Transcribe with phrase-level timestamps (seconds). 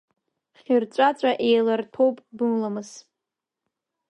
[0.59, 2.91] Хьырҵәаҵәа еиларҭәоуп быламыс.